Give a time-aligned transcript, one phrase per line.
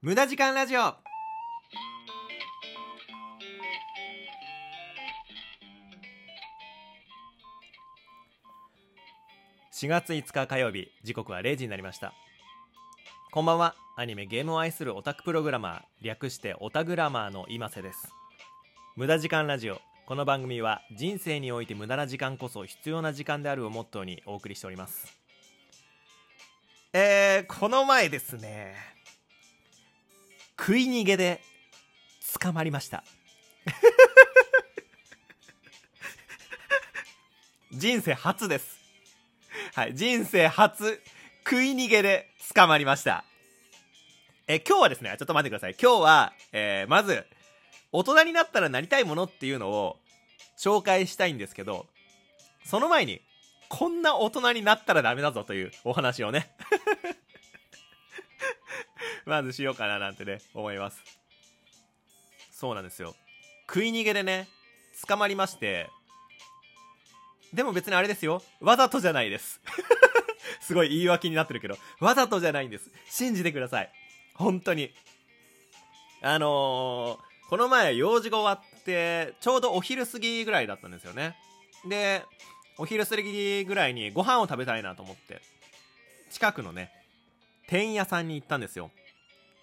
[0.00, 0.80] 無駄時間ラジオ。
[9.72, 12.14] 4月5日火曜日時刻は0時になりました。
[13.32, 13.74] こんばんは。
[13.96, 18.14] アニメゲームを愛するオタクプログラマー略してオタグラマーの今瀬です。
[18.94, 19.80] 無駄時間ラジオ。
[20.06, 25.18] この番組は人生において無駄な時間こそ必要な時間であるをモットーにお送りしております。
[26.92, 28.97] えー、この前ですね
[30.58, 31.40] 食い逃げで
[32.40, 33.04] 捕まりました。
[37.72, 38.78] 人生初です。
[39.74, 41.00] はい人生初
[41.44, 43.24] 食い逃げで捕まりました。
[44.48, 45.76] え今日はですねちょっと待ってください。
[45.80, 47.26] 今日は、えー、まず
[47.92, 49.98] 大人になったらなりたいものっていうのを
[50.58, 51.86] 紹介したいんですけど
[52.64, 53.22] その前に
[53.68, 56.50] こんな大人になったらダメだぞというお話をね
[59.28, 61.04] まずしようかななんてね、思います。
[62.50, 63.14] そうなんですよ。
[63.68, 64.48] 食い逃げでね、
[65.06, 65.90] 捕まりまして、
[67.52, 68.42] でも別にあれですよ。
[68.60, 69.60] わざとじゃないです。
[70.60, 72.90] すごい言い訳になってるけど、わざとじゃないんです。
[73.06, 73.92] 信じてください。
[74.34, 74.94] 本当に。
[76.22, 81.36] あのー、この前用事が終わって、ちょうどお昼過ぎぐらいだったんですよね。
[81.86, 82.24] で、
[82.78, 85.42] お昼過ぎぐらいにご飯を食べたいなと思って、
[86.30, 86.90] 近くのね、
[87.66, 88.90] 天屋さんに行ったんですよ。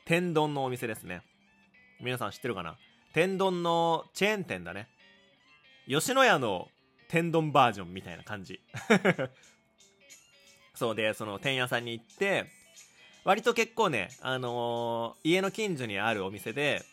[0.06, 1.24] 天丼のお店ですね。
[2.00, 2.78] 皆さん知ってるかな？
[3.14, 4.88] 天丼のチェーン店だね。
[5.88, 6.68] 吉野家の
[7.10, 8.62] 天丼バージョンみたいな感じ。
[10.76, 12.46] そうで、その天屋さんに行って、
[13.24, 16.84] 割と結構ね、あのー、家の近所にあるお店で、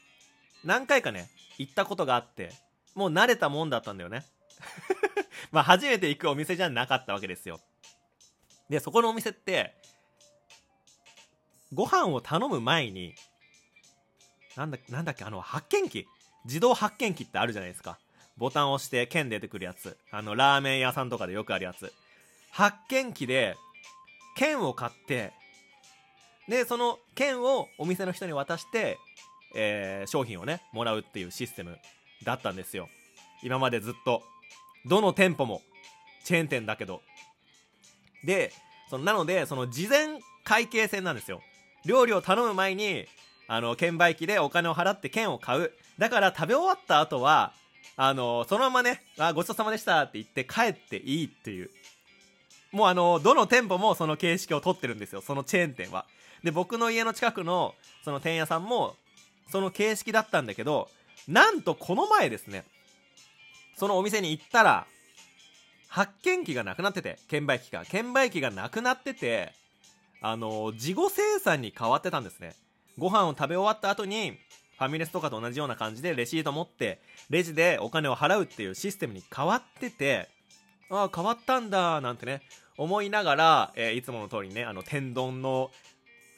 [0.65, 2.51] 何回かね、行ったことがあって、
[2.95, 4.25] もう慣れたもんだったんだよね。
[5.53, 7.61] まあ初めて行くお店じゃなかったわけですよ。
[8.71, 9.75] で、そこのお店って、
[11.73, 13.15] ご飯を頼む前に、
[14.57, 16.07] なんだ、なんだっけ、あの、発見器？
[16.45, 17.99] 自動発見器ってあるじゃないですか。
[18.37, 19.97] ボタンを押して剣出てくるやつ。
[20.11, 21.93] あの、ラーメン屋さんとかでよくあるやつ。
[22.51, 23.57] 発見器で、
[24.37, 25.33] 剣を買って、
[26.49, 28.99] で、その剣をお店の人に渡して、
[29.55, 31.79] えー、商品をね、もらうっていうシステム
[32.25, 32.89] だったんですよ。
[33.43, 34.23] 今までずっと。
[34.85, 35.63] どの店舗も、
[36.25, 37.03] チェーン店だけど。
[38.25, 38.53] で、
[38.91, 41.41] そのなので、その事前会計戦なんですよ。
[41.85, 43.07] 料理を頼む前に、
[43.49, 45.73] あの、券売機でお金を払って券を買う。
[45.99, 47.53] だから食べ終わった後は、
[47.97, 51.71] あの、そのままね、あ、ごちそうさまでしたって言って帰っていいっていう。
[52.71, 55.21] もうあの、どの店舗もその形式をとってるんですよ。
[55.21, 56.07] そのチェーン店は。
[56.43, 58.97] で、僕の家の近くの、その店屋さんも、
[59.51, 60.89] その形式だったんだけど、
[61.29, 62.65] なんとこの前ですね、
[63.77, 64.87] そのお店に行ったら、
[65.89, 67.85] 発見機がなくなってて、券売機が。
[67.85, 69.53] 券売機がなくなってて、
[70.23, 72.55] あの、事後生産に変わってたんですね。
[72.97, 74.39] ご飯を食べ終わった後に、
[74.79, 80.29] ファミレスとかと同じような感じでレシート持って、レジでお金を払うっていうシステムに変わってて、
[80.91, 82.43] ああ、変わったんだ、なんてね、
[82.77, 85.71] 思いながら、えー、いつもの通りね、あの、天丼の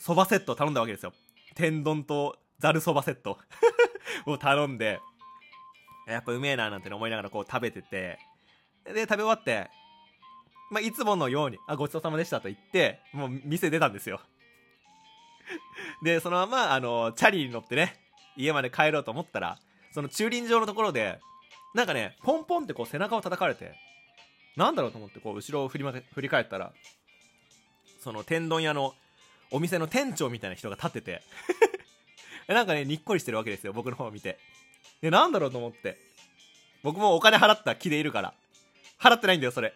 [0.01, 1.13] 蕎麦セットを頼んだわけですよ。
[1.55, 3.39] 天丼とざる蕎麦セット
[4.27, 5.01] を頼んで、
[6.07, 8.19] やっぱうめえな、なんて、思いながらこう食べてて、
[8.85, 9.71] で、食べ終わって、
[10.71, 14.21] まあ、いつものように、あ、ごちそうさまでしたと言って、もう店出たんですよ。
[16.03, 18.01] で、そのまま、あの、チャリに乗ってね、
[18.37, 19.59] 家まで帰ろうと思ったら、
[19.93, 21.21] その駐輪場のところで、
[21.75, 23.75] なんかね、ポンポンってこう背中を叩かれて、
[24.57, 26.73] なんだろうと思ってこう後ろを振り,、ま、振り返ったら、
[28.01, 28.95] その天丼屋の
[29.51, 31.23] お店の店長みたいな人が立ってて
[32.47, 34.39] なんかね、にっこりしてるわけですよ、僕の方を見て。
[35.01, 35.99] で、なんだろうと思って。
[36.83, 38.35] 僕もお金払った気でいるから。
[38.99, 39.75] 払ってないんだよ、それ。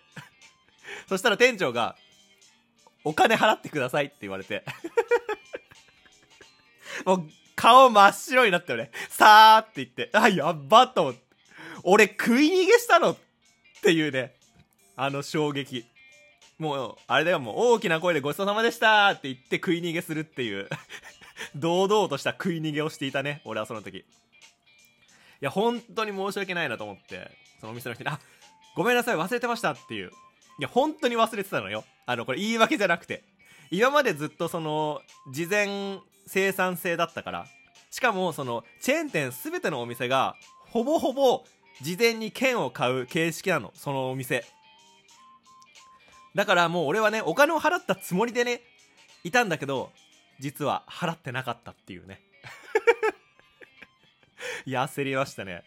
[1.09, 1.97] そしたら店長が、
[3.05, 4.65] お金払ってくださいって言われて
[7.07, 8.91] もう、顔真っ白になったよね。
[9.09, 11.21] さーって言って、あ、やっばと思って。
[11.85, 13.17] 俺食い逃げしたのっ
[13.83, 14.35] ていうね、
[14.97, 15.87] あの衝撃。
[16.59, 20.69] もう、あれだよ、もう大きな声でごちそうさまでしたって言って食い逃げするっていう
[21.55, 23.99] 堂々とした食い逃げをしていたね、俺はその時。
[23.99, 24.05] い
[25.41, 27.31] や、本当に申し訳ないなと思って、
[27.61, 28.21] そのお店の人に、あ、
[28.75, 30.11] ごめんなさい、忘れてましたっていう。
[30.59, 31.85] いや、本当に忘れてたのよ。
[32.07, 33.23] あの、これ言い訳じゃなくて。
[33.71, 35.03] 今までずっとその、
[35.33, 37.47] 事前生産性だったから。
[37.91, 40.35] しかも、その、チェーン店すべてのお店が、
[40.71, 41.45] ほぼほぼ、
[41.81, 43.73] 事前に券を買う形式なの。
[43.75, 44.45] そのお店。
[46.35, 48.63] だからもう俺はね、お金を払ったつもりでね、
[49.25, 49.93] いたんだけど、
[50.41, 52.21] 実は払ってなかったっていうね。
[54.67, 55.63] いや、焦りましたね。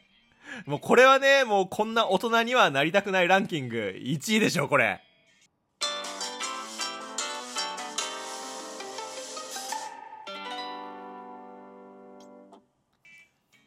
[0.66, 3.96] もうこれはね、もうこんな大人にはなりたくないランキング。
[3.98, 5.02] 1位でしょ、これ。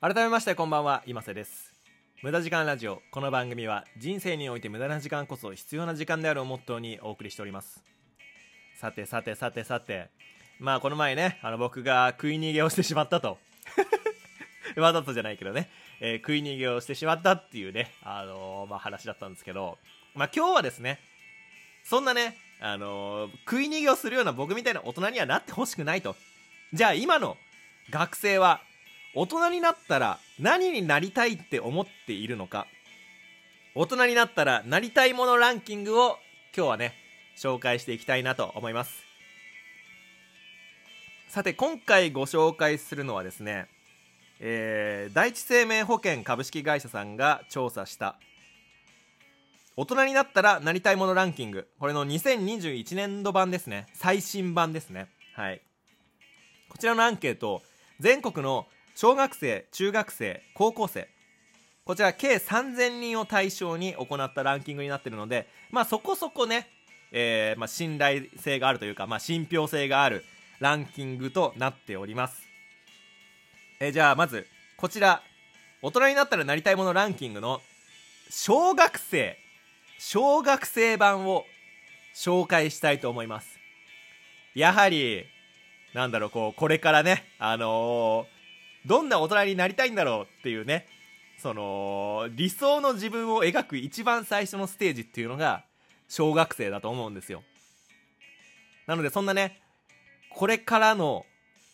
[0.00, 1.72] 改めましてこんばんは今瀬です。
[2.22, 3.00] 無駄時間ラジオ。
[3.10, 7.82] この番組は人生において無駄な時間こそ必要な時間であるをモットーにお送りしております。
[8.78, 10.10] さてさてさてさて。
[10.58, 13.38] まあこの前ねあの僕が食い逃げをしてしまったと。
[14.80, 19.78] わざとじゃないけどね、えー、食い逃げをしてしまったっていうね、あのー、まあ、話だったんですけど、
[20.14, 21.00] まあ、今日はですね、
[21.84, 26.16] そんなね、あのー、食い逃げをするような僕みたいな大人にはなってほしくないと。
[26.72, 27.36] じゃあ今の
[27.90, 28.60] 学生は
[29.14, 32.66] 大人になったら何になりたいって思っているのか。
[33.76, 36.18] 大人になったらなりたいものランキングを
[36.56, 36.94] 今日はね
[37.36, 39.04] 紹介していきたいなと思います。
[41.28, 43.66] さて今回ご紹介するのはですね、
[44.40, 48.18] えー、第一生命保険株式会社さんが調査した。
[49.76, 51.68] 大人になったらなりたいものランキング。
[51.78, 53.86] これの2021年度版ですね。
[53.94, 55.08] 最新版ですね。
[55.34, 55.60] はい。
[56.68, 57.62] こちらのアンケート。
[58.00, 61.08] 全国の小学生中学生高校生。
[61.84, 66.68] こちら計3000人を対象に行ったランキングになっているのでまあそこそこね、
[67.12, 70.24] えー、まあ、信頼性があるというか、まあ、信憑性がある
[70.60, 72.42] ランキングとなっております、
[73.80, 75.22] えー、じゃあまずこちら。
[75.82, 77.60] 大人になったらなりたいものランキングの
[78.30, 79.36] 小学生。
[79.98, 81.44] 小学生版を
[82.14, 83.58] 紹介したいと思います。
[84.54, 85.26] やはり
[85.92, 88.34] なんだろうこうこれからねあのー
[88.86, 90.86] どんな大人になりたいんだろうっていうね
[91.38, 95.64] その理想の自分を描く一番最初のステージっていうのが
[96.08, 97.42] 小学生だと思うんですよ。
[98.86, 99.60] なのでそんなね
[100.30, 101.24] これからの、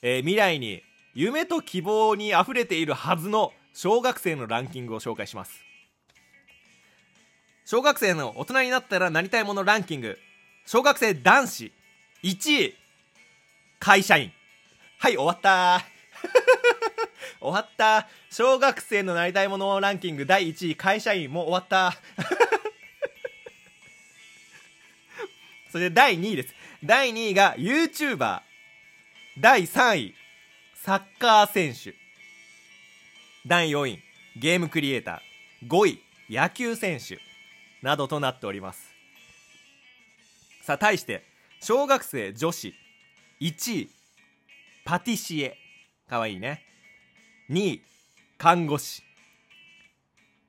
[0.02, 0.82] えー、未来に
[1.14, 5.62] 夢と希望にあふれているはずの小学生のランキングを紹介します。
[7.64, 10.18] 小学生の大人になったらなりたいものランキング。
[10.66, 11.72] 小学生男子。
[12.22, 12.74] 1位。
[13.78, 14.32] 会社員。
[14.98, 15.84] はい終わった。
[17.40, 18.08] 終わった。
[18.30, 20.26] 小学生のなりたいものランキング。
[20.26, 20.76] 第1位。
[20.76, 21.32] 会社員。
[21.32, 21.96] もう終わった。
[25.70, 26.54] それで第2位です。
[26.84, 28.42] 第2位が YouTuber
[29.38, 30.14] 第3位。
[30.90, 31.94] サッカー選手。
[33.46, 34.00] 第4位
[34.36, 35.68] ゲームクリエイター。
[35.68, 37.20] 5位野球選手。
[37.80, 38.92] などとなっております。
[40.62, 41.22] さあ対して
[41.60, 42.74] 小学生女子。
[43.40, 43.90] 1位
[44.84, 45.56] パティシエ。
[46.08, 46.64] かわいいね。
[47.50, 47.82] 2位
[48.36, 49.04] 看護師。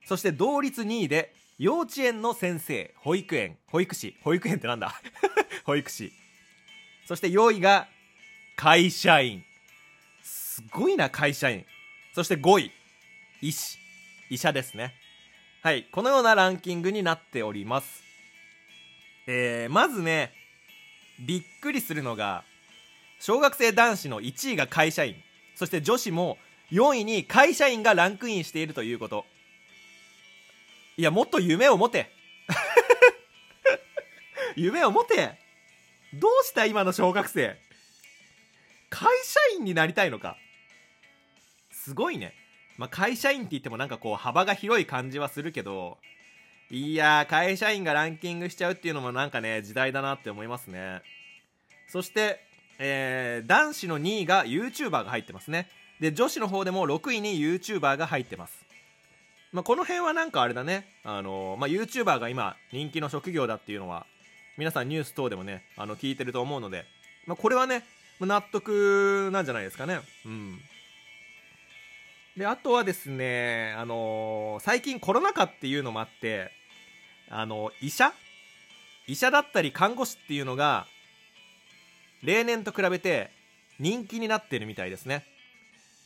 [0.07, 2.95] そして同率2位で幼稚園の先生。
[2.97, 3.59] 保育園。
[3.67, 4.17] 保育士。
[4.23, 4.99] 保育園ってなんだ？
[5.65, 6.11] 保育士。
[7.05, 7.87] そして4位が
[8.55, 9.45] 会社員。
[10.69, 11.65] すごいな会社員。
[12.13, 12.71] そして5位。
[13.41, 13.77] 医師。
[14.29, 14.93] 医者ですね。
[15.61, 15.87] はい。
[15.91, 18.03] このようなランキングになっております。
[19.27, 20.33] えー、まずね
[21.19, 22.43] びっくりするのが
[23.19, 25.15] 小学生男子の1位が会社員。
[25.55, 26.37] そして女子も
[26.71, 29.25] 4位に会社員がランクインしているということ。
[30.97, 32.11] いやもっと夢を持て。
[34.55, 35.39] 夢を持て。
[36.13, 37.57] どうした今の小学生。
[38.89, 40.37] 会社員になりたいのか。
[41.83, 42.33] すごいね、
[42.77, 45.97] まあ、会社員って言ってもなんかこう幅が広い感じはするけど
[46.69, 51.01] いや会社員がランキングしちゃうっていうのもなんかね時代だなって思いますね。
[51.89, 52.39] そして、
[52.79, 55.67] えー、男子の2位が YouTuber が入ってますね。
[55.99, 58.65] で女子の方でも6位に YouTuber が入ってます、
[59.51, 64.07] まあ、この辺はなんかあれだね、あのー、まあ、YouTuber が今人気の職業だっていうのは
[64.57, 66.85] 皆さんニュース等でもねあの聞いてると思うので、
[67.27, 67.83] まあ、これはね
[68.19, 69.99] 納得なんじゃないですかね。
[70.25, 70.59] うん。
[72.37, 76.51] であとはですね、あのー、最近コロナ禍っていうのもあって
[77.29, 78.13] あの医者？
[79.07, 80.85] 医者だったり看護師っていうのが
[82.23, 83.31] 例年と比べて
[83.79, 85.25] 人気になってるみたいですね。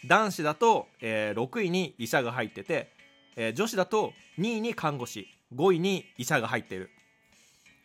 [0.07, 2.89] 男子だと、えー、6位に医者が入ってて、
[3.35, 6.89] えー、女子だと2位に看護師5位に医者が入ってる。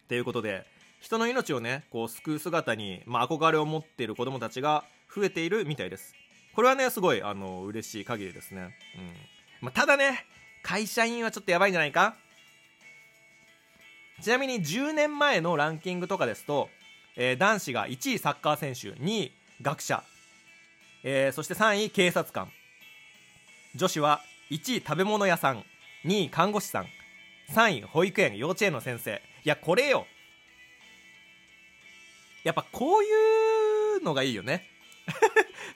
[0.05, 0.67] っていうことで
[1.01, 6.15] 人の命をねこう救う姿に、まあ、憧れを持っている子供たちが増えているみたいです。
[6.61, 9.15] これはねすごいあの嬉しい限りですね、うん。
[9.63, 10.27] まあ、ただね
[10.63, 12.17] 会社員はちょっとやばいんじゃないか？
[14.21, 16.69] ちなみに10年前のランキングとかですと、
[17.17, 20.05] えー、男子が1位サッカー選手2位学者
[21.03, 22.53] えー、そして3位警察官。
[23.75, 25.65] 女子は1位食べ物屋さん
[26.05, 26.87] 2位看護師さん
[27.55, 29.23] 3位保育園幼稚園の先生。
[29.45, 30.07] いやこれよ。
[32.45, 33.07] やっぱこうい
[34.01, 34.67] うのがいいよね。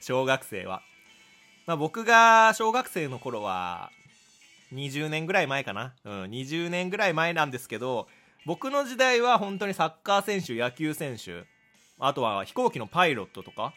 [0.05, 0.83] 小学生は、
[1.65, 3.89] まあ、僕が小学生の頃は
[4.71, 8.07] 20年ぐらい前かな、うん、20年ぐらい前なんですけど
[8.45, 11.45] 僕の時代は本当にサッカー選手野球選手
[11.97, 13.73] あとは飛行機のパイロットとか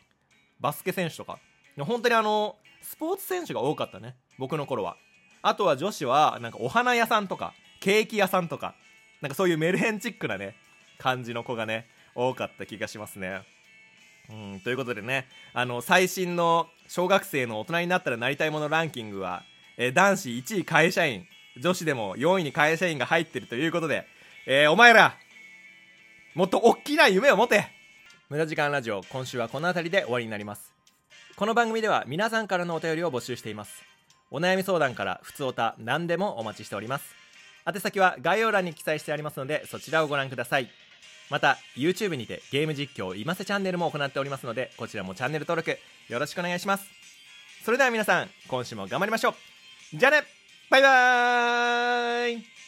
[0.61, 1.38] バスケ選手とか
[1.78, 4.99] 本当にあのスポーツ選手が多かったね僕の頃は。
[5.40, 8.75] あとは女子はなんかお花屋さんとかケーキ屋さんとか
[9.23, 10.56] なんかそういうメルヘンチックなね
[10.99, 13.57] 感じの子がね多かった気がしますね。
[14.30, 19.42] うんということでねあの最新の小学生の大人になったらなりたいものランキングは、
[19.76, 21.26] え男子1位会社員
[21.61, 24.06] 女子でも4位に会社員が入ってるということで、
[24.47, 25.14] えーお前ら
[26.35, 27.66] もっと大きな夢を持て。
[28.28, 30.73] 無駄時間ラジオ今週はこの辺りで終わりになります。
[31.35, 33.82] この番組では皆さんからのお便りを募集しています。
[34.30, 37.14] お悩み相談から普通おた何でもお待ちしております。
[37.66, 40.70] 宛先は概要欄に記載してありますのでそちらをご覧ください。
[41.30, 46.87] また YouTube にてゲーム実況今瀬チャンネルも行っておりますのでこちらもチャンネル登録よろしくお願いします。
[47.64, 49.30] それでは皆さん今週も頑張りましょ
[49.94, 49.97] う。
[49.97, 50.23] じゃあね!
[50.70, 52.67] バイバーイ!